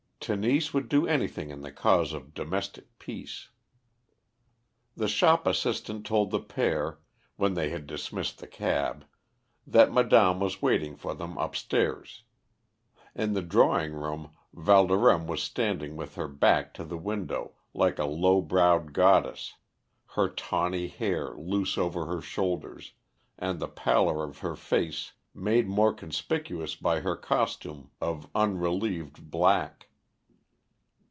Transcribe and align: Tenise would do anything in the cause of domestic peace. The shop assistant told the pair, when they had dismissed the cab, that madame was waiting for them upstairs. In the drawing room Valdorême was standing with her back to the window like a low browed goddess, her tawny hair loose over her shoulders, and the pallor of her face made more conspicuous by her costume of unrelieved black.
Tenise 0.23 0.71
would 0.71 0.87
do 0.87 1.07
anything 1.07 1.49
in 1.49 1.61
the 1.61 1.71
cause 1.71 2.13
of 2.13 2.35
domestic 2.35 2.99
peace. 2.99 3.49
The 4.95 5.07
shop 5.07 5.47
assistant 5.47 6.05
told 6.05 6.29
the 6.29 6.39
pair, 6.39 6.99
when 7.37 7.55
they 7.55 7.69
had 7.69 7.87
dismissed 7.87 8.37
the 8.37 8.45
cab, 8.45 9.03
that 9.65 9.91
madame 9.91 10.39
was 10.39 10.61
waiting 10.61 10.95
for 10.95 11.15
them 11.15 11.39
upstairs. 11.39 12.21
In 13.15 13.33
the 13.33 13.41
drawing 13.41 13.93
room 13.93 14.29
Valdorême 14.55 15.25
was 15.25 15.41
standing 15.41 15.95
with 15.95 16.13
her 16.15 16.27
back 16.27 16.75
to 16.75 16.83
the 16.85 16.99
window 16.99 17.53
like 17.73 17.97
a 17.97 18.05
low 18.05 18.41
browed 18.41 18.93
goddess, 18.93 19.55
her 20.09 20.29
tawny 20.29 20.87
hair 20.87 21.33
loose 21.33 21.79
over 21.79 22.05
her 22.05 22.21
shoulders, 22.21 22.93
and 23.39 23.59
the 23.59 23.67
pallor 23.67 24.23
of 24.23 24.37
her 24.37 24.55
face 24.55 25.13
made 25.33 25.67
more 25.67 25.91
conspicuous 25.91 26.75
by 26.75 26.99
her 26.99 27.15
costume 27.15 27.89
of 27.99 28.29
unrelieved 28.35 29.31
black. 29.31 29.87